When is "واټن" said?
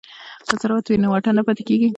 1.11-1.33